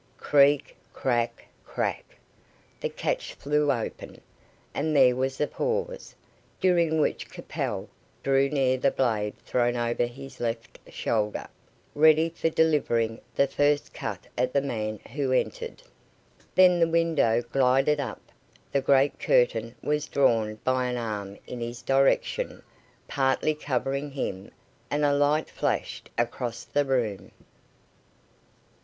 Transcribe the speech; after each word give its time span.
Creak 0.17 0.75
Crack 0.93 1.45
Crack! 1.63 2.15
The 2.79 2.89
catch 2.89 3.35
flew 3.35 3.67
back, 3.67 3.93
and 4.73 4.95
there 4.95 5.15
was 5.15 5.39
a 5.39 5.45
pause, 5.45 6.15
during 6.59 6.99
which 6.99 7.29
Capel 7.29 7.87
drew 8.23 8.49
near 8.49 8.71
with 8.77 8.81
the 8.81 8.89
blade 8.89 9.37
thrown 9.45 9.75
over 9.77 10.07
his 10.07 10.39
left 10.39 10.79
shoulder, 10.91 11.47
ready 11.93 12.29
for 12.29 12.49
delivering 12.49 13.21
the 13.35 13.45
first 13.45 13.93
cut 13.93 14.25
at 14.35 14.53
the 14.53 14.61
man 14.63 14.97
who 15.13 15.31
entered. 15.31 15.83
Then 16.55 16.79
the 16.79 16.87
window 16.89 17.43
glided 17.51 17.99
up, 17.99 18.21
the 18.71 18.81
great 18.81 19.19
curtain 19.19 19.75
was 19.83 20.07
drawn 20.07 20.55
by 20.63 20.87
an 20.87 20.97
arm 20.97 21.37
in 21.45 21.59
his 21.59 21.83
direction, 21.83 22.63
partly 23.07 23.53
covering 23.53 24.09
him, 24.09 24.49
and 24.89 25.05
a 25.05 25.13
light 25.13 25.47
flashed 25.47 26.09
across 26.17 26.63
the 26.63 26.85
room. 26.85 27.29